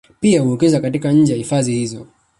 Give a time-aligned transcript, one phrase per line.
[0.19, 2.07] Pia huwekeza hata nje ya hifadhi hizo